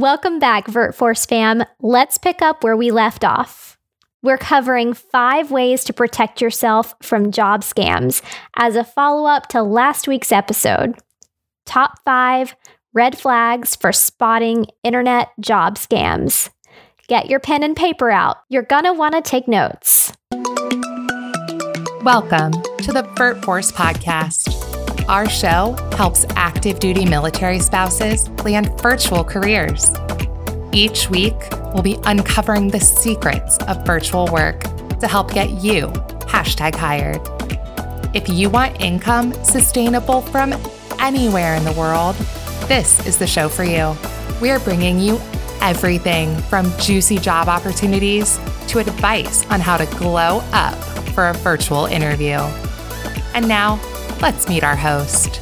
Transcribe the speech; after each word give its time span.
Welcome 0.00 0.38
back, 0.38 0.66
VirtForce 0.66 1.28
fam. 1.28 1.62
Let's 1.82 2.16
pick 2.16 2.40
up 2.40 2.64
where 2.64 2.74
we 2.74 2.90
left 2.90 3.22
off. 3.22 3.76
We're 4.22 4.38
covering 4.38 4.94
five 4.94 5.50
ways 5.50 5.84
to 5.84 5.92
protect 5.92 6.40
yourself 6.40 6.94
from 7.02 7.32
job 7.32 7.60
scams 7.60 8.22
as 8.56 8.76
a 8.76 8.82
follow 8.82 9.26
up 9.26 9.48
to 9.48 9.62
last 9.62 10.08
week's 10.08 10.32
episode. 10.32 10.94
Top 11.66 11.98
five 12.02 12.56
red 12.94 13.18
flags 13.18 13.76
for 13.76 13.92
spotting 13.92 14.68
internet 14.82 15.32
job 15.38 15.76
scams. 15.76 16.48
Get 17.06 17.28
your 17.28 17.38
pen 17.38 17.62
and 17.62 17.76
paper 17.76 18.10
out. 18.10 18.38
You're 18.48 18.62
gonna 18.62 18.94
wanna 18.94 19.20
take 19.20 19.48
notes. 19.48 20.14
Welcome 22.04 22.52
to 22.52 22.90
the 22.90 23.06
VirtForce 23.18 23.74
podcast. 23.74 24.69
Our 25.08 25.28
show 25.28 25.76
helps 25.96 26.24
active 26.36 26.78
duty 26.78 27.04
military 27.04 27.58
spouses 27.58 28.28
land 28.44 28.80
virtual 28.80 29.24
careers. 29.24 29.90
Each 30.72 31.10
week, 31.10 31.34
we'll 31.72 31.82
be 31.82 31.98
uncovering 32.04 32.68
the 32.68 32.80
secrets 32.80 33.58
of 33.68 33.84
virtual 33.84 34.26
work 34.26 34.60
to 35.00 35.08
help 35.08 35.32
get 35.32 35.50
you 35.62 35.88
hashtag 36.28 36.74
hired. 36.74 37.20
If 38.14 38.28
you 38.28 38.50
want 38.50 38.80
income 38.80 39.32
sustainable 39.44 40.20
from 40.20 40.54
anywhere 40.98 41.54
in 41.54 41.64
the 41.64 41.72
world, 41.72 42.14
this 42.68 43.04
is 43.06 43.18
the 43.18 43.26
show 43.26 43.48
for 43.48 43.64
you. 43.64 43.96
We 44.40 44.50
are 44.50 44.60
bringing 44.60 44.98
you 45.00 45.20
everything 45.60 46.36
from 46.42 46.72
juicy 46.78 47.18
job 47.18 47.48
opportunities 47.48 48.38
to 48.68 48.78
advice 48.78 49.44
on 49.50 49.60
how 49.60 49.76
to 49.76 49.86
glow 49.96 50.42
up 50.52 50.76
for 51.10 51.28
a 51.28 51.34
virtual 51.34 51.86
interview. 51.86 52.38
And 53.34 53.46
now, 53.46 53.76
let's 54.20 54.48
meet 54.48 54.62
our 54.62 54.76
host. 54.76 55.40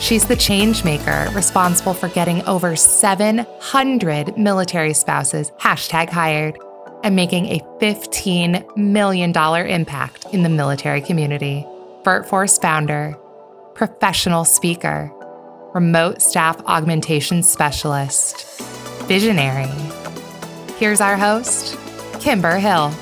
She's 0.00 0.26
the 0.26 0.36
change 0.36 0.84
maker 0.84 1.28
responsible 1.32 1.94
for 1.94 2.08
getting 2.08 2.42
over 2.46 2.76
700 2.76 4.36
military 4.36 4.94
spouses 4.94 5.50
hashtag 5.60 6.08
hired 6.08 6.58
and 7.02 7.14
making 7.14 7.46
a 7.46 7.60
$15 7.80 8.76
million 8.76 9.30
impact 9.36 10.26
in 10.32 10.42
the 10.42 10.48
military 10.48 11.00
community. 11.00 11.66
VirtForce 12.02 12.60
founder, 12.60 13.16
professional 13.74 14.44
speaker, 14.44 15.10
remote 15.74 16.22
staff 16.22 16.60
augmentation 16.66 17.42
specialist, 17.42 18.60
visionary. 19.06 19.70
Here's 20.78 21.00
our 21.00 21.16
host, 21.16 21.78
Kimber 22.20 22.56
Hill. 22.56 22.92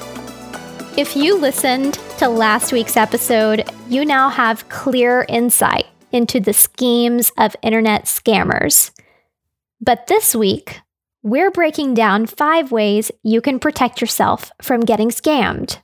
If 0.94 1.16
you 1.16 1.38
listened 1.38 1.94
to 2.18 2.28
last 2.28 2.70
week's 2.70 2.98
episode, 2.98 3.64
you 3.88 4.04
now 4.04 4.28
have 4.28 4.68
clear 4.68 5.24
insight 5.26 5.86
into 6.12 6.38
the 6.38 6.52
schemes 6.52 7.32
of 7.38 7.56
internet 7.62 8.04
scammers. 8.04 8.90
But 9.80 10.08
this 10.08 10.36
week, 10.36 10.82
we're 11.22 11.50
breaking 11.50 11.94
down 11.94 12.26
five 12.26 12.72
ways 12.72 13.10
you 13.22 13.40
can 13.40 13.58
protect 13.58 14.02
yourself 14.02 14.52
from 14.60 14.80
getting 14.80 15.08
scammed. 15.08 15.78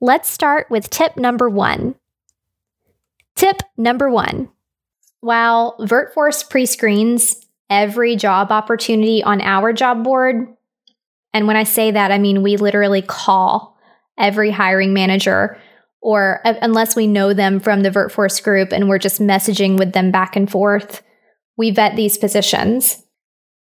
Let's 0.00 0.30
start 0.30 0.70
with 0.70 0.88
tip 0.88 1.16
number 1.16 1.50
one. 1.50 1.96
Tip 3.34 3.56
number 3.76 4.08
one 4.08 4.50
While 5.18 5.76
VirtForce 5.80 6.48
pre 6.48 6.66
screens 6.66 7.44
every 7.68 8.14
job 8.14 8.52
opportunity 8.52 9.20
on 9.24 9.40
our 9.40 9.72
job 9.72 10.04
board, 10.04 10.46
and 11.34 11.48
when 11.48 11.56
I 11.56 11.64
say 11.64 11.90
that, 11.90 12.12
I 12.12 12.18
mean 12.18 12.44
we 12.44 12.56
literally 12.56 13.02
call 13.02 13.71
every 14.18 14.50
hiring 14.50 14.92
manager 14.92 15.58
or 16.02 16.40
uh, 16.44 16.54
unless 16.60 16.96
we 16.96 17.06
know 17.06 17.32
them 17.32 17.60
from 17.60 17.82
the 17.82 17.90
VirtForce 17.90 18.42
group 18.42 18.72
and 18.72 18.88
we're 18.88 18.98
just 18.98 19.20
messaging 19.20 19.78
with 19.78 19.92
them 19.92 20.10
back 20.10 20.36
and 20.36 20.50
forth, 20.50 21.02
we 21.56 21.70
vet 21.70 21.96
these 21.96 22.18
positions. 22.18 23.02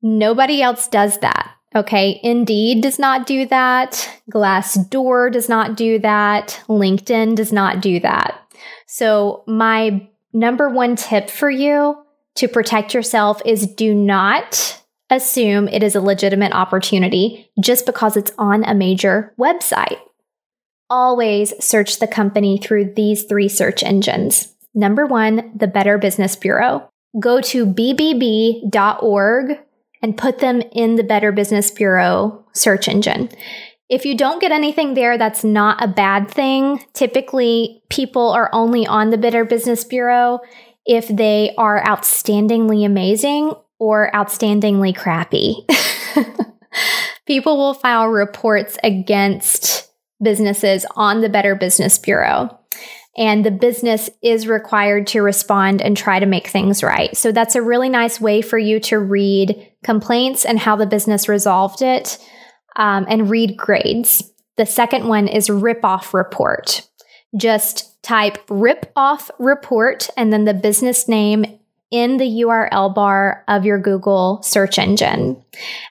Nobody 0.00 0.62
else 0.62 0.88
does 0.88 1.18
that. 1.18 1.50
Okay. 1.74 2.18
Indeed 2.22 2.82
does 2.82 2.98
not 2.98 3.26
do 3.26 3.44
that. 3.46 4.08
Glassdoor 4.32 5.30
does 5.30 5.48
not 5.48 5.76
do 5.76 5.98
that. 5.98 6.62
LinkedIn 6.68 7.34
does 7.34 7.52
not 7.52 7.82
do 7.82 8.00
that. 8.00 8.40
So, 8.86 9.44
my 9.46 10.08
number 10.32 10.68
one 10.70 10.96
tip 10.96 11.28
for 11.28 11.50
you 11.50 11.96
to 12.36 12.48
protect 12.48 12.94
yourself 12.94 13.42
is 13.44 13.66
do 13.66 13.92
not 13.94 14.82
assume 15.10 15.68
it 15.68 15.82
is 15.82 15.94
a 15.94 16.00
legitimate 16.00 16.52
opportunity 16.52 17.50
just 17.60 17.84
because 17.84 18.16
it's 18.16 18.32
on 18.38 18.64
a 18.64 18.74
major 18.74 19.34
website 19.38 19.98
always 20.90 21.52
search 21.64 21.98
the 21.98 22.06
company 22.06 22.58
through 22.58 22.94
these 22.94 23.24
three 23.24 23.48
search 23.48 23.82
engines. 23.82 24.54
Number 24.74 25.06
one, 25.06 25.52
the 25.54 25.66
Better 25.66 25.98
Business 25.98 26.36
Bureau. 26.36 26.88
Go 27.18 27.40
to 27.40 27.66
bbb.org 27.66 29.58
and 30.02 30.16
put 30.16 30.38
them 30.38 30.62
in 30.72 30.96
the 30.96 31.02
Better 31.02 31.32
Business 31.32 31.70
Bureau 31.70 32.44
search 32.52 32.88
engine. 32.88 33.30
If 33.88 34.04
you 34.04 34.16
don't 34.16 34.40
get 34.40 34.52
anything 34.52 34.94
there, 34.94 35.16
that's 35.16 35.42
not 35.42 35.82
a 35.82 35.88
bad 35.88 36.30
thing. 36.30 36.84
Typically, 36.92 37.82
people 37.88 38.30
are 38.30 38.50
only 38.52 38.86
on 38.86 39.10
the 39.10 39.18
Better 39.18 39.44
Business 39.44 39.82
Bureau 39.82 40.40
if 40.84 41.08
they 41.08 41.54
are 41.56 41.82
outstandingly 41.82 42.84
amazing 42.84 43.52
or 43.78 44.10
outstandingly 44.14 44.94
crappy. 44.94 45.66
people 47.26 47.56
will 47.56 47.74
file 47.74 48.08
reports 48.08 48.76
against 48.84 49.87
businesses 50.22 50.84
on 50.96 51.20
the 51.20 51.28
Better 51.28 51.54
Business 51.54 51.98
Bureau. 51.98 52.58
And 53.16 53.44
the 53.44 53.50
business 53.50 54.08
is 54.22 54.46
required 54.46 55.08
to 55.08 55.22
respond 55.22 55.82
and 55.82 55.96
try 55.96 56.20
to 56.20 56.26
make 56.26 56.46
things 56.46 56.84
right. 56.84 57.16
So 57.16 57.32
that's 57.32 57.56
a 57.56 57.62
really 57.62 57.88
nice 57.88 58.20
way 58.20 58.42
for 58.42 58.58
you 58.58 58.78
to 58.80 58.98
read 58.98 59.72
complaints 59.82 60.44
and 60.44 60.58
how 60.58 60.76
the 60.76 60.86
business 60.86 61.28
resolved 61.28 61.82
it 61.82 62.18
um, 62.76 63.06
and 63.08 63.28
read 63.28 63.56
grades. 63.56 64.22
The 64.56 64.66
second 64.66 65.08
one 65.08 65.26
is 65.26 65.50
rip 65.50 65.84
off 65.84 66.14
report. 66.14 66.88
Just 67.36 68.00
type 68.02 68.38
rip 68.48 68.92
off 68.94 69.30
report 69.38 70.08
and 70.16 70.32
then 70.32 70.44
the 70.44 70.54
business 70.54 71.08
name 71.08 71.57
in 71.90 72.18
the 72.18 72.42
URL 72.42 72.94
bar 72.94 73.44
of 73.48 73.64
your 73.64 73.78
Google 73.78 74.42
search 74.42 74.78
engine. 74.78 75.42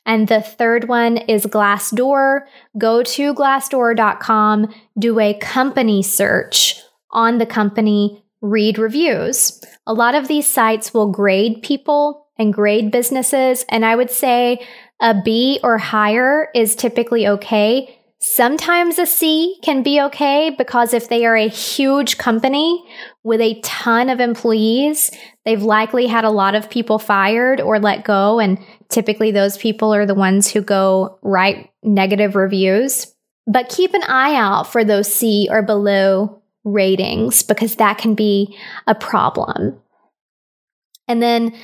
And 0.05 0.27
the 0.27 0.41
third 0.41 0.87
one 0.87 1.17
is 1.17 1.45
Glassdoor. 1.45 2.41
Go 2.77 3.03
to 3.03 3.33
glassdoor.com, 3.33 4.73
do 4.99 5.19
a 5.19 5.33
company 5.35 6.03
search 6.03 6.81
on 7.11 7.39
the 7.39 7.45
company, 7.45 8.23
read 8.41 8.77
reviews. 8.77 9.61
A 9.87 9.93
lot 9.93 10.13
of 10.13 10.27
these 10.27 10.47
sites 10.47 10.93
will 10.93 11.11
grade 11.11 11.61
people 11.63 12.27
and 12.37 12.53
grade 12.53 12.91
businesses, 12.91 13.65
and 13.69 13.83
I 13.83 13.95
would 13.95 14.11
say 14.11 14.65
a 14.99 15.19
B 15.23 15.59
or 15.63 15.77
higher 15.77 16.49
is 16.53 16.75
typically 16.75 17.27
okay. 17.27 17.96
Sometimes 18.19 18.97
a 18.97 19.05
C 19.05 19.59
can 19.61 19.83
be 19.83 20.01
okay 20.01 20.49
because 20.49 20.93
if 20.93 21.07
they 21.07 21.25
are 21.25 21.35
a 21.35 21.47
huge 21.47 22.17
company 22.17 22.83
with 23.23 23.39
a 23.41 23.59
ton 23.61 24.09
of 24.09 24.19
employees, 24.19 25.11
they've 25.45 25.61
likely 25.61 26.07
had 26.07 26.25
a 26.25 26.31
lot 26.31 26.55
of 26.55 26.69
people 26.69 26.97
fired 26.97 27.61
or 27.61 27.79
let 27.79 28.05
go. 28.05 28.39
And 28.39 28.57
typically 28.89 29.29
those 29.29 29.55
people 29.57 29.93
are 29.93 30.07
the 30.07 30.15
ones 30.15 30.51
who 30.51 30.61
go 30.61 31.19
write 31.21 31.69
negative 31.83 32.35
reviews. 32.35 33.13
But 33.45 33.69
keep 33.69 33.93
an 33.93 34.03
eye 34.03 34.35
out 34.35 34.65
for 34.71 34.83
those 34.83 35.13
C 35.13 35.47
or 35.51 35.61
below 35.61 36.41
ratings 36.63 37.43
because 37.43 37.75
that 37.75 37.99
can 37.99 38.15
be 38.15 38.57
a 38.87 38.95
problem. 38.95 39.79
And 41.07 41.21
then 41.21 41.55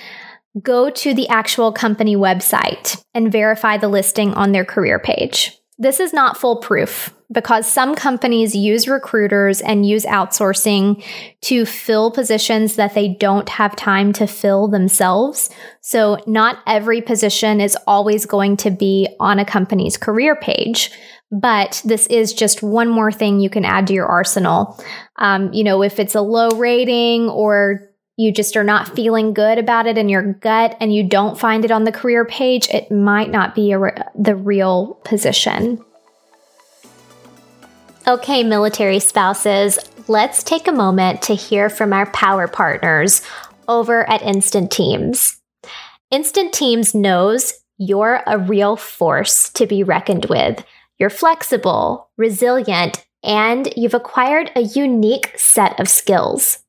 go 0.62 0.92
to 0.92 1.16
the 1.16 1.28
actual 1.30 1.72
company 1.72 2.16
website 2.16 3.04
and 3.16 3.32
verify 3.32 3.78
the 3.78 3.88
listing 3.88 4.36
on 4.36 4.52
their 4.52 4.64
career 4.64 5.00
page. 5.00 5.60
This 5.80 6.00
is 6.00 6.14
not 6.14 6.38
foolproof 6.38 7.16
because 7.32 7.66
some 7.66 7.96
companies 7.96 8.56
use 8.56 8.88
recruiters 8.88 9.60
and 9.60 9.88
use 9.88 10.06
outsourcing 10.06 11.04
to 11.42 11.66
fill 11.66 12.12
positions 12.12 12.76
that 12.76 12.94
they 12.94 13.16
don't 13.16 13.50
have 13.50 13.76
time 13.76 14.14
to 14.14 14.28
fill 14.28 14.68
themselves. 14.68 15.50
So, 15.82 16.18
not 16.28 16.60
every 16.68 17.02
position 17.02 17.60
is 17.60 17.76
always 17.88 18.28
going 18.28 18.58
to 18.58 18.70
be 18.70 19.08
on 19.20 19.40
a 19.40 19.46
company's 19.46 19.98
career 19.98 20.36
page. 20.36 20.92
But 21.32 21.82
this 21.84 22.06
is 22.08 22.32
just 22.32 22.62
one 22.62 22.90
more 22.90 23.12
thing 23.12 23.40
you 23.40 23.50
can 23.50 23.66
add 23.66 23.88
to 23.88 23.94
your 23.94 24.06
arsenal. 24.06 24.80
Um, 25.18 25.52
you 25.52 25.64
know, 25.64 25.82
if 25.82 26.00
it's 26.00 26.14
a 26.14 26.22
low 26.22 26.50
rating 26.50 27.28
or 27.28 27.90
you 28.18 28.32
just 28.32 28.56
are 28.56 28.64
not 28.64 28.96
feeling 28.96 29.34
good 29.34 29.58
about 29.58 29.88
it 29.88 29.98
in 29.98 30.10
your 30.10 30.34
gut 30.34 30.78
and 30.80 30.94
you 30.94 31.04
don't 31.04 31.40
find 31.40 31.66
it 31.66 31.72
on 31.72 31.84
the 31.84 31.92
career 31.92 32.26
page, 32.26 32.70
it 32.70 32.92
might 32.92 33.32
not 33.32 33.56
be 33.56 33.74
re- 33.76 33.98
the 34.16 34.36
real 34.36 35.00
position. 35.04 35.84
Okay, 38.08 38.44
military 38.44 39.00
spouses, 39.00 39.80
let's 40.08 40.44
take 40.44 40.68
a 40.68 40.74
moment 40.74 41.22
to 41.24 41.36
hear 41.36 41.70
from 41.70 41.94
our 41.94 42.06
power 42.12 42.48
partners 42.48 43.22
over 43.68 44.08
at 44.10 44.22
Instant 44.22 44.72
Teams. 44.72 45.40
Instant 46.12 46.54
Teams 46.54 46.94
knows 46.94 47.54
you're 47.78 48.22
a 48.28 48.38
real 48.38 48.76
force 48.76 49.50
to 49.52 49.66
be 49.66 49.84
reckoned 49.84 50.26
with. 50.26 50.64
You're 51.00 51.10
flexible, 51.10 52.10
resilient, 52.18 53.06
and 53.24 53.74
you've 53.76 53.94
acquired 53.94 54.52
a 54.56 54.62
unique 54.62 55.34
set 55.38 55.80
of 55.80 55.88
skills. 55.88 56.60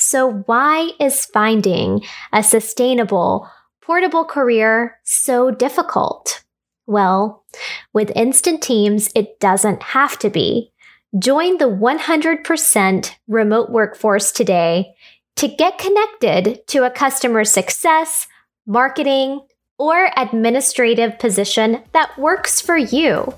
So, 0.00 0.44
why 0.46 0.92
is 1.00 1.26
finding 1.26 2.04
a 2.32 2.44
sustainable, 2.44 3.50
portable 3.82 4.24
career 4.24 4.96
so 5.02 5.50
difficult? 5.50 6.44
Well, 6.86 7.44
with 7.92 8.12
Instant 8.14 8.62
Teams, 8.62 9.10
it 9.16 9.40
doesn't 9.40 9.82
have 9.82 10.16
to 10.20 10.30
be. 10.30 10.72
Join 11.18 11.58
the 11.58 11.64
100% 11.64 13.14
remote 13.26 13.70
workforce 13.70 14.30
today 14.30 14.94
to 15.34 15.48
get 15.48 15.78
connected 15.78 16.64
to 16.68 16.84
a 16.84 16.90
customer 16.90 17.42
success, 17.42 18.28
marketing, 18.66 19.40
or 19.78 20.10
administrative 20.16 21.18
position 21.18 21.82
that 21.92 22.16
works 22.16 22.60
for 22.60 22.76
you. 22.76 23.34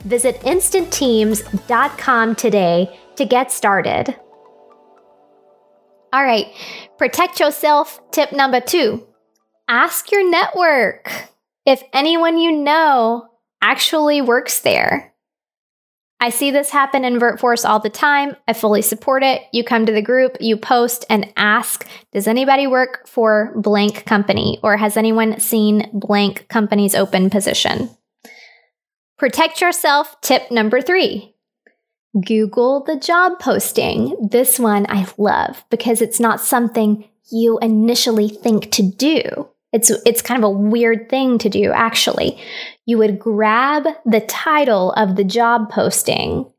Visit 0.00 0.38
instantteams.com 0.40 2.34
today 2.34 3.00
to 3.16 3.24
get 3.24 3.50
started. 3.50 4.14
All 6.14 6.22
right, 6.22 6.46
protect 6.96 7.40
yourself. 7.40 8.00
Tip 8.12 8.30
number 8.30 8.60
two 8.60 9.04
ask 9.66 10.12
your 10.12 10.30
network 10.30 11.10
if 11.66 11.82
anyone 11.92 12.38
you 12.38 12.52
know 12.52 13.26
actually 13.60 14.22
works 14.22 14.60
there. 14.60 15.12
I 16.20 16.28
see 16.28 16.52
this 16.52 16.70
happen 16.70 17.04
in 17.04 17.18
VirtForce 17.18 17.68
all 17.68 17.80
the 17.80 17.90
time. 17.90 18.36
I 18.46 18.52
fully 18.52 18.80
support 18.80 19.24
it. 19.24 19.42
You 19.52 19.64
come 19.64 19.86
to 19.86 19.92
the 19.92 20.02
group, 20.02 20.36
you 20.38 20.56
post 20.56 21.04
and 21.10 21.32
ask, 21.36 21.84
does 22.12 22.28
anybody 22.28 22.68
work 22.68 23.08
for 23.08 23.52
blank 23.56 24.06
company 24.06 24.60
or 24.62 24.76
has 24.76 24.96
anyone 24.96 25.40
seen 25.40 25.90
blank 25.92 26.46
company's 26.46 26.94
open 26.94 27.28
position? 27.28 27.90
Protect 29.18 29.60
yourself. 29.60 30.20
Tip 30.20 30.52
number 30.52 30.80
three. 30.80 31.33
Google 32.20 32.84
the 32.84 32.96
job 32.96 33.38
posting. 33.40 34.16
This 34.30 34.58
one 34.58 34.86
I 34.88 35.06
love 35.18 35.64
because 35.70 36.00
it's 36.00 36.20
not 36.20 36.40
something 36.40 37.08
you 37.30 37.58
initially 37.58 38.28
think 38.28 38.70
to 38.72 38.82
do. 38.82 39.48
It's 39.72 39.90
it's 40.06 40.22
kind 40.22 40.42
of 40.42 40.48
a 40.48 40.56
weird 40.56 41.08
thing 41.08 41.38
to 41.38 41.48
do 41.48 41.72
actually. 41.72 42.38
You 42.86 42.98
would 42.98 43.18
grab 43.18 43.86
the 44.04 44.20
title 44.20 44.92
of 44.92 45.16
the 45.16 45.24
job 45.24 45.70
posting, 45.70 46.50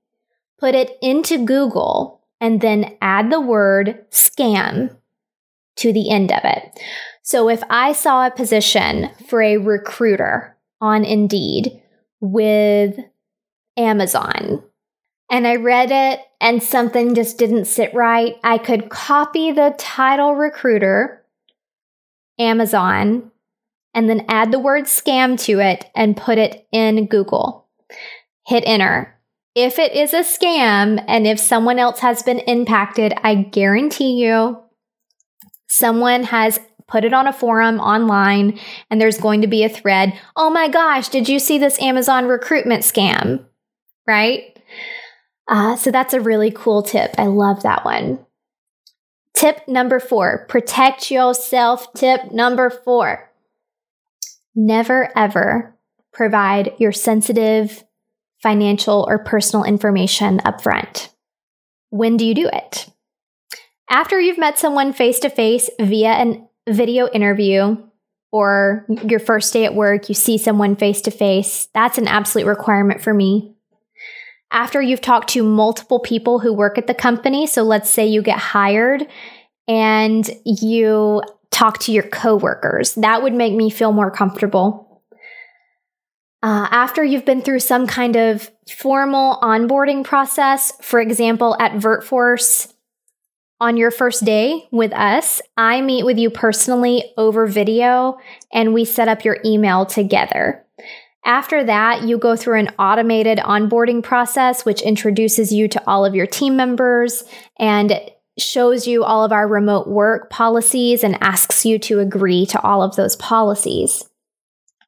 put 0.60 0.76
it 0.76 0.98
into 1.02 1.46
Google, 1.46 2.22
and 2.42 2.60
then 2.60 2.98
add 3.02 3.32
the 3.32 3.40
word 3.40 4.06
scam 4.12 4.98
to 5.78 5.94
the 5.94 6.10
end 6.10 6.32
of 6.32 6.42
it. 6.44 6.80
So 7.24 7.50
if 7.50 7.64
I 7.70 7.94
saw 7.94 8.28
a 8.28 8.32
position 8.32 9.10
for 9.28 9.42
a 9.42 9.58
recruiter 9.58 10.58
on 10.82 11.06
Indeed 11.06 11.82
with 12.20 13.00
Amazon 13.78 14.62
and 15.30 15.48
I 15.48 15.56
read 15.56 15.90
it 15.92 16.20
and 16.40 16.62
something 16.62 17.16
just 17.16 17.38
didn't 17.38 17.66
sit 17.66 17.94
right, 17.94 18.36
I 18.44 18.58
could 18.58 18.90
copy 18.90 19.52
the 19.52 19.74
title 19.78 20.36
recruiter 20.36 21.26
Amazon, 22.40 23.32
and 23.94 24.10
then 24.10 24.26
add 24.28 24.52
the 24.52 24.60
word 24.60 24.86
scam 24.86 25.40
to 25.42 25.60
it 25.60 25.86
and 25.96 26.18
put 26.18 26.38
it 26.38 26.68
in 26.72 27.08
Google. 27.08 27.68
Hit 28.46 28.64
enter. 28.66 29.18
If 29.56 29.80
it 29.80 29.94
is 29.94 30.14
a 30.14 30.18
scam 30.18 31.04
and 31.08 31.26
if 31.26 31.40
someone 31.40 31.80
else 31.80 32.00
has 32.00 32.22
been 32.22 32.40
impacted, 32.40 33.14
I 33.24 33.36
guarantee 33.36 34.22
you 34.22 34.62
someone 35.68 36.24
has 36.26 36.60
put 36.88 37.06
it 37.06 37.14
on 37.14 37.26
a 37.26 37.34
forum 37.34 37.80
online 37.80 38.60
and 38.92 39.00
there's 39.00 39.18
going 39.18 39.42
to 39.42 39.48
be 39.48 39.64
a 39.64 39.70
thread. 39.70 40.14
Oh 40.36 40.50
my 40.50 40.68
gosh, 40.68 41.08
did 41.08 41.30
you 41.30 41.40
see 41.40 41.58
this 41.58 41.82
Amazon 41.82 42.28
recruitment 42.28 42.84
scam? 42.84 43.46
Right? 44.06 44.55
Uh, 45.48 45.76
so 45.76 45.92
that's 45.92 46.14
a 46.14 46.22
really 46.22 46.52
cool 46.52 46.82
tip. 46.82 47.14
I 47.18 47.28
love 47.28 47.64
that 47.64 47.86
one. 47.86 48.26
Tip 49.34 49.68
number 49.68 50.00
four 50.00 50.46
protect 50.48 51.12
yourself. 51.12 51.94
Tip 51.94 52.32
number 52.32 52.70
four 52.70 53.30
never 54.56 55.12
ever 55.18 55.76
provide 56.14 56.74
your 56.80 56.94
sensitive 56.94 57.84
financial 58.42 59.06
or 59.08 59.20
personal 59.20 59.66
information 59.66 60.40
upfront. 60.40 61.10
When 61.90 62.16
do 62.16 62.26
you 62.26 62.34
do 62.34 62.50
it? 62.52 62.90
After 63.90 64.20
you've 64.20 64.38
met 64.38 64.58
someone 64.58 64.94
face 64.94 65.20
to 65.20 65.30
face 65.30 65.70
via 65.80 66.12
an 66.12 66.48
video 66.68 67.08
interview 67.10 67.78
or 68.32 68.86
your 69.04 69.20
first 69.20 69.54
day 69.54 69.66
at 69.66 69.76
work, 69.76 70.10
you 70.10 70.16
see 70.16 70.38
someone 70.38 70.76
face 70.76 71.02
to 71.02 71.12
face. 71.12 71.68
That's 71.74 71.98
an 71.98 72.08
absolute 72.08 72.48
requirement 72.48 73.02
for 73.02 73.14
me 73.14 73.55
after 74.52 74.82
you've 74.82 75.02
talked 75.02 75.30
to 75.30 75.44
multiple 75.44 76.00
people 76.00 76.40
who 76.40 76.54
work 76.54 76.78
at 76.78 76.88
the 76.88 76.94
company. 76.94 77.48
So 77.48 77.64
let's 77.64 77.90
say 77.90 78.06
you 78.06 78.22
get 78.22 78.40
hired 78.40 79.08
and 79.68 80.30
you 80.46 81.22
talk 81.52 81.80
to 81.80 81.92
your 81.92 82.04
coworkers. 82.04 82.96
That 82.96 83.24
would 83.24 83.34
make 83.34 83.54
me 83.54 83.70
feel 83.70 83.92
more 83.92 84.12
comfortable. 84.12 85.04
Uh, 86.44 86.68
after 86.70 87.04
you've 87.04 87.26
been 87.26 87.42
through 87.42 87.60
some 87.60 87.88
kind 87.88 88.16
of 88.16 88.52
formal 88.70 89.40
onboarding 89.42 90.04
process, 90.04 90.74
for 90.82 91.00
example, 91.00 91.56
at 91.60 91.72
VirtForce, 91.72 92.72
on 93.62 93.78
your 93.78 93.90
first 93.90 94.26
day 94.26 94.68
with 94.72 94.92
us, 94.94 95.42
I 95.56 95.82
meet 95.82 96.06
with 96.06 96.18
you 96.18 96.30
personally 96.30 97.14
over 97.18 97.48
video 97.48 98.18
and 98.54 98.74
we 98.74 98.84
set 98.84 99.08
up 99.08 99.24
your 99.24 99.38
email 99.46 99.86
together. 99.86 100.65
After 101.26 101.64
that, 101.64 102.04
you 102.04 102.20
go 102.20 102.36
through 102.36 102.60
an 102.60 102.70
automated 102.78 103.40
onboarding 103.40 104.04
process, 104.04 104.64
which 104.64 104.84
introduces 104.84 105.52
you 105.52 105.68
to 105.70 105.84
all 105.88 106.06
of 106.06 106.14
your 106.14 106.28
team 106.28 106.56
members 106.56 107.24
and 107.58 108.00
shows 108.38 108.86
you 108.86 109.04
all 109.04 109.26
of 109.26 109.32
our 109.32 109.48
remote 109.48 109.88
work 109.88 110.30
policies 110.30 111.04
and 111.04 111.18
asks 111.22 111.66
you 111.66 111.80
to 111.80 112.00
agree 112.00 112.46
to 112.46 112.62
all 112.62 112.84
of 112.84 112.96
those 112.96 113.16
policies. 113.16 114.08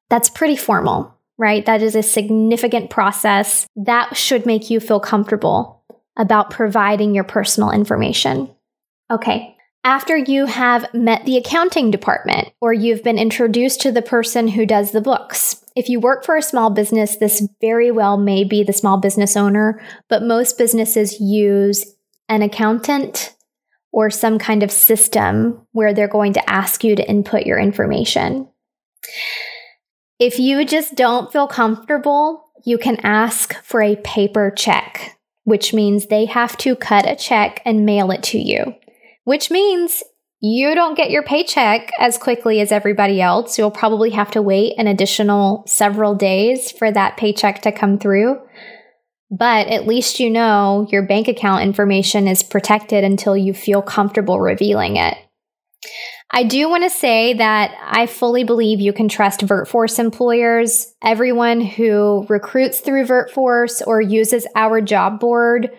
That's 0.09 0.29
pretty 0.29 0.55
formal, 0.55 1.15
right? 1.39 1.65
That 1.65 1.81
is 1.81 1.95
a 1.95 2.03
significant 2.03 2.91
process 2.91 3.65
that 3.75 4.15
should 4.15 4.45
make 4.45 4.69
you 4.69 4.79
feel 4.79 4.99
comfortable 4.99 5.83
about 6.17 6.51
providing 6.51 7.15
your 7.15 7.23
personal 7.23 7.71
information. 7.71 8.53
Okay, 9.09 9.55
after 9.83 10.17
you 10.17 10.45
have 10.45 10.93
met 10.93 11.25
the 11.25 11.37
accounting 11.37 11.89
department 11.89 12.49
or 12.61 12.73
you've 12.73 13.03
been 13.03 13.17
introduced 13.17 13.81
to 13.81 13.91
the 13.91 14.01
person 14.01 14.49
who 14.49 14.65
does 14.65 14.91
the 14.91 15.01
books. 15.01 15.56
If 15.77 15.89
you 15.89 15.99
work 15.99 16.25
for 16.25 16.35
a 16.35 16.41
small 16.41 16.71
business, 16.71 17.17
this 17.17 17.47
very 17.61 17.91
well 17.91 18.17
may 18.17 18.43
be 18.43 18.63
the 18.63 18.73
small 18.73 18.97
business 18.97 19.37
owner, 19.37 19.79
but 20.09 20.23
most 20.23 20.57
businesses 20.57 21.19
use 21.21 21.85
an 22.27 22.41
accountant 22.41 23.35
or 23.91 24.09
some 24.09 24.39
kind 24.39 24.63
of 24.63 24.71
system 24.71 25.67
where 25.73 25.93
they're 25.93 26.07
going 26.07 26.33
to 26.33 26.49
ask 26.49 26.83
you 26.83 26.95
to 26.95 27.07
input 27.07 27.45
your 27.45 27.59
information. 27.59 28.49
If 30.17 30.39
you 30.39 30.65
just 30.65 30.95
don't 30.95 31.31
feel 31.31 31.47
comfortable, 31.47 32.43
you 32.65 32.79
can 32.79 32.97
ask 33.03 33.53
for 33.63 33.79
a 33.79 33.97
paper 33.97 34.49
check, 34.49 35.19
which 35.43 35.75
means 35.75 36.07
they 36.07 36.25
have 36.25 36.57
to 36.57 36.75
cut 36.75 37.07
a 37.07 37.15
check 37.15 37.61
and 37.65 37.85
mail 37.85 38.09
it 38.09 38.23
to 38.23 38.39
you 38.39 38.73
which 39.27 39.51
means 39.51 40.03
you 40.39 40.75
don't 40.75 40.97
get 40.97 41.09
your 41.09 41.23
paycheck 41.23 41.89
as 41.99 42.17
quickly 42.17 42.61
as 42.61 42.71
everybody 42.71 43.21
else. 43.21 43.57
You'll 43.57 43.71
probably 43.71 44.11
have 44.11 44.31
to 44.31 44.41
wait 44.41 44.73
an 44.77 44.87
additional 44.87 45.63
several 45.65 46.13
days 46.13 46.71
for 46.71 46.91
that 46.91 47.17
paycheck 47.17 47.61
to 47.63 47.71
come 47.71 47.97
through. 47.97 48.39
But 49.31 49.67
at 49.67 49.87
least 49.87 50.19
you 50.19 50.29
know 50.29 50.87
your 50.91 51.01
bank 51.01 51.27
account 51.27 51.63
information 51.63 52.27
is 52.27 52.43
protected 52.43 53.03
until 53.03 53.35
you 53.35 53.53
feel 53.53 53.81
comfortable 53.81 54.39
revealing 54.39 54.97
it. 54.97 55.17
I 56.31 56.43
do 56.43 56.69
want 56.69 56.83
to 56.83 56.89
say 56.89 57.33
that 57.33 57.75
I 57.81 58.05
fully 58.05 58.43
believe 58.43 58.79
you 58.79 58.93
can 58.93 59.07
trust 59.07 59.41
VirtForce 59.41 59.97
employers. 59.97 60.93
Everyone 61.01 61.61
who 61.61 62.25
recruits 62.29 62.79
through 62.79 63.05
VirtForce 63.05 63.81
or 63.87 64.01
uses 64.01 64.45
our 64.55 64.81
job 64.81 65.19
board, 65.19 65.71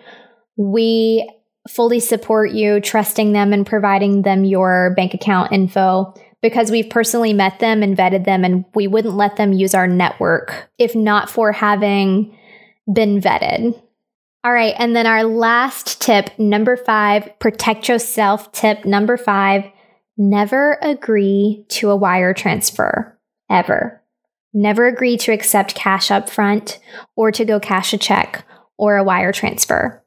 we 0.57 1.29
fully 1.69 1.99
support 1.99 2.51
you, 2.51 2.79
trusting 2.79 3.31
them 3.31 3.53
and 3.53 3.65
providing 3.65 4.23
them 4.23 4.43
your 4.43 4.93
bank 4.95 5.13
account 5.13 5.53
info 5.53 6.13
because 6.41 6.71
we've 6.71 6.89
personally 6.89 7.33
met 7.33 7.59
them 7.59 7.83
and 7.83 7.97
vetted 7.97 8.25
them, 8.25 8.45
and 8.45 8.65
we 8.73 8.87
wouldn't 8.87 9.15
let 9.15 9.35
them 9.35 9.53
use 9.53 9.75
our 9.75 9.87
network 9.87 10.69
if 10.77 10.95
not 10.95 11.29
for 11.29 11.51
having 11.51 12.35
been 12.91 13.19
vetted. 13.19 13.79
All 14.43 14.53
right, 14.53 14.73
and 14.79 14.95
then 14.95 15.05
our 15.05 15.25
last 15.25 16.01
tip, 16.01 16.37
number 16.39 16.77
five, 16.77 17.37
protect 17.39 17.89
yourself. 17.89 18.51
Tip 18.53 18.85
number 18.85 19.17
five, 19.17 19.65
never 20.17 20.79
agree 20.81 21.65
to 21.69 21.89
a 21.89 21.95
wire 21.95 22.33
transfer, 22.33 23.19
ever. 23.49 24.01
Never 24.53 24.87
agree 24.87 25.17
to 25.17 25.33
accept 25.33 25.75
cash 25.75 26.09
up 26.09 26.29
front 26.29 26.79
or 27.17 27.31
to 27.33 27.43
go 27.43 27.59
cash 27.59 27.93
a 27.93 27.97
check 27.97 28.45
or 28.77 28.95
a 28.95 29.03
wire 29.03 29.33
transfer. 29.33 30.03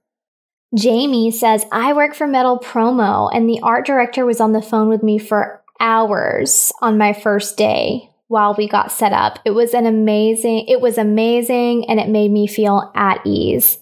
Jamie 0.76 1.30
says, 1.30 1.64
I 1.70 1.92
work 1.92 2.14
for 2.14 2.26
Metal 2.26 2.58
Promo, 2.58 3.30
and 3.34 3.48
the 3.48 3.60
art 3.62 3.86
director 3.86 4.24
was 4.24 4.40
on 4.40 4.52
the 4.52 4.62
phone 4.62 4.88
with 4.88 5.02
me 5.02 5.18
for 5.18 5.62
hours 5.80 6.72
on 6.80 6.98
my 6.98 7.12
first 7.12 7.56
day 7.56 8.08
while 8.28 8.54
we 8.56 8.68
got 8.68 8.90
set 8.92 9.12
up. 9.12 9.38
It 9.44 9.50
was 9.50 9.74
an 9.74 9.84
amazing, 9.84 10.66
it 10.68 10.80
was 10.80 10.96
amazing, 10.96 11.88
and 11.90 12.00
it 12.00 12.08
made 12.08 12.30
me 12.30 12.46
feel 12.46 12.90
at 12.94 13.20
ease. 13.26 13.78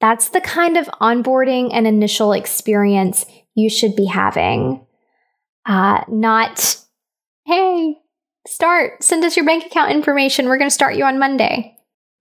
That's 0.00 0.28
the 0.28 0.40
kind 0.40 0.76
of 0.76 0.86
onboarding 1.00 1.70
and 1.72 1.86
initial 1.86 2.32
experience 2.32 3.24
you 3.54 3.70
should 3.70 3.96
be 3.96 4.06
having. 4.06 4.84
Uh, 5.64 6.04
not, 6.08 6.84
hey, 7.46 7.96
Start. 8.46 9.02
Send 9.02 9.24
us 9.24 9.36
your 9.36 9.46
bank 9.46 9.64
account 9.64 9.90
information. 9.90 10.46
We're 10.46 10.58
going 10.58 10.68
to 10.68 10.74
start 10.74 10.96
you 10.96 11.04
on 11.04 11.18
Monday. 11.18 11.73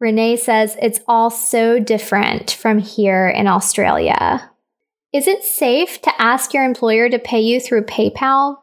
Renee 0.03 0.35
says 0.35 0.75
it's 0.81 0.99
all 1.07 1.29
so 1.29 1.79
different 1.79 2.51
from 2.51 2.77
here 2.77 3.29
in 3.29 3.47
Australia. 3.47 4.51
Is 5.13 5.27
it 5.27 5.45
safe 5.45 6.01
to 6.01 6.21
ask 6.21 6.53
your 6.53 6.65
employer 6.65 7.09
to 7.09 7.17
pay 7.17 7.39
you 7.39 7.61
through 7.61 7.85
PayPal? 7.85 8.57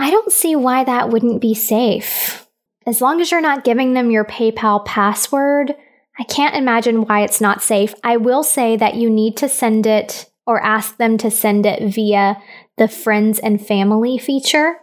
I 0.00 0.10
don't 0.10 0.32
see 0.32 0.56
why 0.56 0.82
that 0.82 1.10
wouldn't 1.10 1.40
be 1.40 1.54
safe. 1.54 2.48
As 2.86 3.00
long 3.00 3.20
as 3.20 3.30
you're 3.30 3.40
not 3.40 3.62
giving 3.62 3.94
them 3.94 4.10
your 4.10 4.24
PayPal 4.24 4.84
password, 4.84 5.76
I 6.18 6.24
can't 6.24 6.56
imagine 6.56 7.04
why 7.04 7.20
it's 7.20 7.40
not 7.40 7.62
safe. 7.62 7.94
I 8.02 8.16
will 8.16 8.42
say 8.42 8.76
that 8.76 8.96
you 8.96 9.08
need 9.08 9.36
to 9.36 9.48
send 9.48 9.86
it 9.86 10.28
or 10.44 10.60
ask 10.60 10.96
them 10.96 11.18
to 11.18 11.30
send 11.30 11.66
it 11.66 11.94
via 11.94 12.42
the 12.78 12.88
friends 12.88 13.38
and 13.38 13.64
family 13.64 14.18
feature 14.18 14.78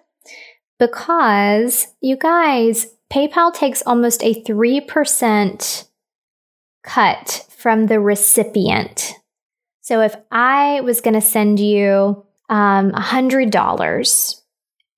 because 0.79 1.87
you 1.99 2.15
guys, 2.15 2.95
PayPal 3.11 3.53
takes 3.53 3.81
almost 3.85 4.23
a 4.23 4.41
3% 4.43 5.86
cut 6.87 7.45
from 7.57 7.87
the 7.87 7.99
recipient. 7.99 9.13
So 9.81 10.01
if 10.01 10.15
I 10.31 10.81
was 10.81 11.01
going 11.01 11.13
to 11.13 11.21
send 11.21 11.59
you 11.59 12.25
um, 12.49 12.91
$100, 12.91 14.41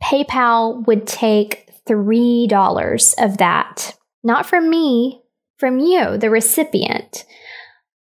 PayPal 0.01 0.87
would 0.87 1.07
take 1.07 1.69
$3 1.87 3.23
of 3.23 3.37
that, 3.37 3.97
not 4.23 4.45
from 4.45 4.69
me, 4.69 5.21
from 5.57 5.79
you, 5.79 6.17
the 6.17 6.29
recipient, 6.29 7.25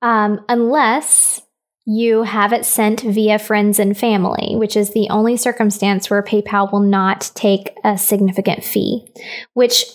um, 0.02 0.44
unless 0.50 1.42
you 1.86 2.24
have 2.24 2.52
it 2.52 2.66
sent 2.66 3.02
via 3.02 3.38
friends 3.38 3.78
and 3.78 3.98
family, 3.98 4.56
which 4.56 4.76
is 4.76 4.92
the 4.92 5.08
only 5.10 5.38
circumstance 5.38 6.10
where 6.10 6.24
PayPal 6.24 6.72
will 6.72 6.80
not 6.80 7.32
take 7.36 7.78
a 7.84 7.98
significant 7.98 8.64
fee, 8.64 9.08
which 9.54 9.86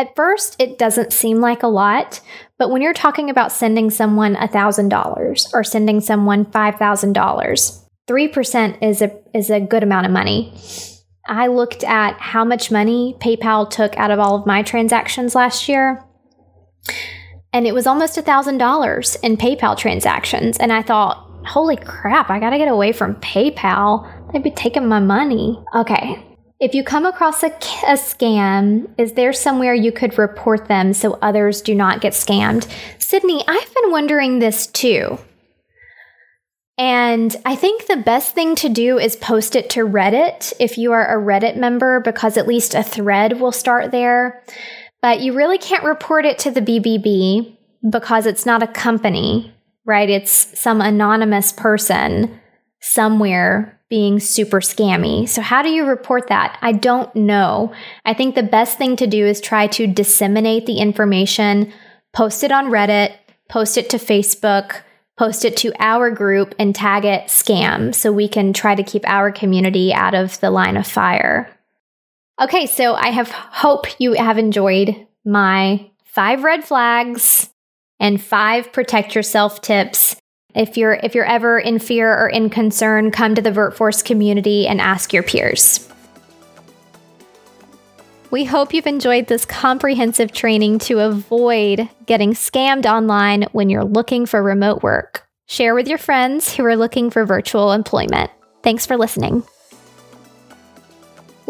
at 0.00 0.16
first 0.16 0.56
it 0.58 0.78
doesn't 0.78 1.12
seem 1.12 1.40
like 1.40 1.62
a 1.62 1.68
lot, 1.68 2.20
but 2.58 2.70
when 2.70 2.80
you're 2.80 2.94
talking 2.94 3.28
about 3.28 3.52
sending 3.52 3.90
someone 3.90 4.34
$1,000 4.34 5.46
or 5.52 5.62
sending 5.62 6.00
someone 6.00 6.46
$5,000, 6.46 7.86
3% 8.08 8.82
is 8.82 9.02
a 9.02 9.12
is 9.34 9.50
a 9.50 9.60
good 9.60 9.82
amount 9.82 10.06
of 10.06 10.12
money. 10.12 10.54
I 11.28 11.48
looked 11.48 11.84
at 11.84 12.18
how 12.18 12.44
much 12.44 12.70
money 12.70 13.14
PayPal 13.20 13.68
took 13.68 13.96
out 13.98 14.10
of 14.10 14.18
all 14.18 14.36
of 14.36 14.46
my 14.46 14.62
transactions 14.62 15.34
last 15.34 15.68
year. 15.68 16.02
And 17.52 17.66
it 17.66 17.74
was 17.74 17.86
almost 17.86 18.16
$1,000 18.16 19.20
in 19.22 19.36
PayPal 19.36 19.76
transactions. 19.76 20.56
And 20.56 20.72
I 20.72 20.82
thought, 20.82 21.28
holy 21.44 21.76
crap, 21.76 22.30
I 22.30 22.40
gotta 22.40 22.58
get 22.58 22.68
away 22.68 22.92
from 22.92 23.16
PayPal. 23.16 24.32
They'd 24.32 24.42
be 24.42 24.50
taking 24.50 24.88
my 24.88 25.00
money. 25.00 25.62
Okay. 25.74 26.29
If 26.60 26.74
you 26.74 26.84
come 26.84 27.06
across 27.06 27.42
a, 27.42 27.46
a, 27.46 27.96
scam, 27.96 28.90
is 28.98 29.14
there 29.14 29.32
somewhere 29.32 29.74
you 29.74 29.92
could 29.92 30.18
report 30.18 30.68
them 30.68 30.92
so 30.92 31.18
others 31.22 31.62
do 31.62 31.74
not 31.74 32.00
get 32.00 32.12
scammed? 32.12 32.70
Sydney, 32.98 33.42
I've 33.48 33.74
been 33.74 33.90
wondering 33.90 34.38
this 34.38 34.66
too. 34.66 35.18
And 36.76 37.34
I 37.44 37.56
think 37.56 37.86
the 37.86 37.96
best 37.96 38.34
thing 38.34 38.54
to 38.56 38.68
do 38.68 38.98
is 38.98 39.16
post 39.16 39.56
it 39.56 39.70
to 39.70 39.86
Reddit 39.86 40.52
if 40.60 40.76
you 40.76 40.92
are 40.92 41.06
a 41.06 41.22
Reddit 41.22 41.56
member, 41.56 42.00
because 42.00 42.36
at 42.36 42.46
least 42.46 42.74
a 42.74 42.82
thread 42.82 43.40
will 43.40 43.52
start 43.52 43.90
there. 43.90 44.42
But 45.02 45.20
you 45.20 45.32
really 45.32 45.58
can't 45.58 45.84
report 45.84 46.26
it 46.26 46.38
to 46.40 46.50
the 46.50 46.60
BBB 46.60 47.56
because 47.90 48.26
it's 48.26 48.44
not 48.44 48.62
a 48.62 48.66
company 48.66 49.54
right? 49.90 50.08
It's 50.08 50.58
some 50.58 50.80
anonymous 50.80 51.52
person 51.52 52.40
somewhere 52.80 53.79
being 53.90 54.20
super 54.20 54.60
scammy. 54.60 55.28
So, 55.28 55.42
how 55.42 55.62
do 55.62 55.68
you 55.68 55.84
report 55.84 56.28
that? 56.28 56.56
I 56.62 56.72
don't 56.72 57.14
know. 57.14 57.74
I 58.06 58.14
think 58.14 58.34
the 58.34 58.42
best 58.42 58.78
thing 58.78 58.96
to 58.96 59.06
do 59.06 59.26
is 59.26 59.40
try 59.40 59.66
to 59.66 59.86
disseminate 59.86 60.64
the 60.64 60.78
information, 60.78 61.72
post 62.14 62.44
it 62.44 62.52
on 62.52 62.66
Reddit, 62.66 63.12
post 63.48 63.76
it 63.76 63.90
to 63.90 63.98
Facebook, 63.98 64.80
post 65.18 65.44
it 65.44 65.56
to 65.58 65.72
our 65.80 66.10
group, 66.10 66.54
and 66.58 66.74
tag 66.74 67.04
it 67.04 67.26
scam 67.26 67.94
so 67.94 68.12
we 68.12 68.28
can 68.28 68.52
try 68.52 68.74
to 68.74 68.82
keep 68.82 69.06
our 69.06 69.32
community 69.32 69.92
out 69.92 70.14
of 70.14 70.38
the 70.40 70.50
line 70.50 70.76
of 70.76 70.86
fire. 70.86 71.50
Okay, 72.40 72.66
so 72.66 72.94
I 72.94 73.08
have 73.08 73.30
hope 73.30 74.00
you 74.00 74.14
have 74.14 74.38
enjoyed 74.38 75.06
my 75.26 75.90
five 76.06 76.42
red 76.44 76.64
flags 76.64 77.50
and 77.98 78.22
five 78.22 78.72
protect 78.72 79.14
yourself 79.14 79.60
tips. 79.60 80.16
If 80.54 80.76
you're 80.76 80.94
if 80.94 81.14
you're 81.14 81.24
ever 81.24 81.58
in 81.58 81.78
fear 81.78 82.12
or 82.12 82.28
in 82.28 82.50
concern, 82.50 83.10
come 83.10 83.34
to 83.34 83.42
the 83.42 83.50
VirtForce 83.50 84.04
community 84.04 84.66
and 84.66 84.80
ask 84.80 85.12
your 85.12 85.22
peers. 85.22 85.88
We 88.30 88.44
hope 88.44 88.72
you've 88.72 88.86
enjoyed 88.86 89.26
this 89.26 89.44
comprehensive 89.44 90.30
training 90.30 90.78
to 90.80 91.00
avoid 91.00 91.88
getting 92.06 92.32
scammed 92.32 92.86
online 92.86 93.46
when 93.52 93.70
you're 93.70 93.84
looking 93.84 94.24
for 94.24 94.40
remote 94.40 94.82
work. 94.84 95.26
Share 95.46 95.74
with 95.74 95.88
your 95.88 95.98
friends 95.98 96.54
who 96.54 96.64
are 96.64 96.76
looking 96.76 97.10
for 97.10 97.24
virtual 97.24 97.72
employment. 97.72 98.30
Thanks 98.62 98.86
for 98.86 98.96
listening. 98.96 99.42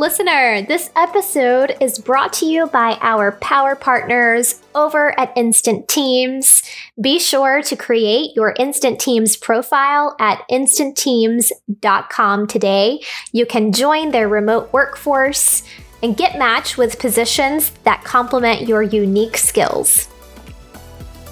Listener, 0.00 0.62
this 0.62 0.90
episode 0.96 1.76
is 1.78 1.98
brought 1.98 2.32
to 2.32 2.46
you 2.46 2.68
by 2.68 2.96
our 3.02 3.32
power 3.32 3.76
partners 3.76 4.62
over 4.74 5.12
at 5.20 5.30
Instant 5.36 5.88
Teams. 5.88 6.62
Be 6.98 7.18
sure 7.18 7.60
to 7.60 7.76
create 7.76 8.34
your 8.34 8.54
Instant 8.58 8.98
Teams 8.98 9.36
profile 9.36 10.16
at 10.18 10.42
instantteams.com 10.50 12.46
today. 12.46 13.02
You 13.32 13.44
can 13.44 13.72
join 13.72 14.10
their 14.10 14.26
remote 14.26 14.72
workforce 14.72 15.64
and 16.02 16.16
get 16.16 16.38
matched 16.38 16.78
with 16.78 16.98
positions 16.98 17.68
that 17.84 18.02
complement 18.02 18.66
your 18.66 18.82
unique 18.82 19.36
skills. 19.36 20.08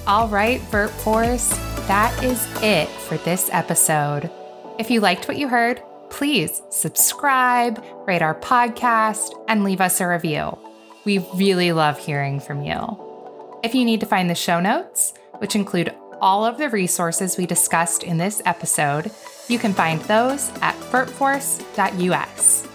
All 0.06 0.28
right, 0.28 0.60
VirtForce, 0.70 1.48
that 1.86 2.22
is 2.22 2.46
it 2.62 2.90
for 2.90 3.16
this 3.16 3.48
episode. 3.50 4.30
If 4.78 4.90
you 4.90 5.00
liked 5.00 5.26
what 5.26 5.38
you 5.38 5.48
heard, 5.48 5.82
please 6.18 6.62
subscribe, 6.70 7.80
rate 8.04 8.22
our 8.22 8.34
podcast, 8.34 9.40
and 9.46 9.62
leave 9.62 9.80
us 9.80 10.00
a 10.00 10.08
review. 10.08 10.58
We 11.04 11.24
really 11.36 11.70
love 11.70 11.96
hearing 11.96 12.40
from 12.40 12.64
you. 12.64 13.60
If 13.62 13.72
you 13.72 13.84
need 13.84 14.00
to 14.00 14.06
find 14.06 14.28
the 14.28 14.34
show 14.34 14.58
notes, 14.58 15.14
which 15.38 15.54
include 15.54 15.94
all 16.20 16.44
of 16.44 16.58
the 16.58 16.70
resources 16.70 17.36
we 17.36 17.46
discussed 17.46 18.02
in 18.02 18.18
this 18.18 18.42
episode, 18.44 19.12
you 19.46 19.60
can 19.60 19.72
find 19.72 20.00
those 20.02 20.50
at 20.60 20.74
virtforce.us. 20.90 22.68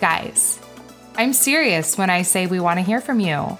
Guys, 0.00 0.60
I'm 1.16 1.32
serious 1.32 1.98
when 1.98 2.08
I 2.08 2.22
say 2.22 2.46
we 2.46 2.60
want 2.60 2.78
to 2.78 2.86
hear 2.86 3.00
from 3.00 3.18
you. 3.18 3.58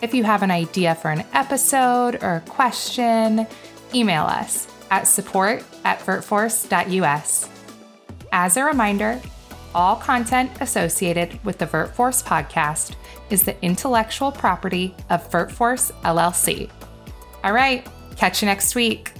If 0.00 0.14
you 0.14 0.22
have 0.22 0.44
an 0.44 0.52
idea 0.52 0.94
for 0.94 1.10
an 1.10 1.24
episode 1.32 2.22
or 2.22 2.36
a 2.36 2.48
question, 2.48 3.48
email 3.92 4.26
us 4.26 4.68
at 4.92 5.08
support 5.08 5.64
at 5.84 5.98
virtforce.us. 5.98 7.49
As 8.32 8.56
a 8.56 8.64
reminder, 8.64 9.20
all 9.74 9.96
content 9.96 10.50
associated 10.60 11.42
with 11.44 11.58
the 11.58 11.66
VirtForce 11.66 12.24
podcast 12.24 12.94
is 13.28 13.42
the 13.42 13.60
intellectual 13.64 14.32
property 14.32 14.94
of 15.08 15.28
VirtForce 15.30 15.92
LLC. 16.02 16.70
All 17.42 17.52
right, 17.52 17.86
catch 18.16 18.42
you 18.42 18.46
next 18.46 18.74
week. 18.74 19.12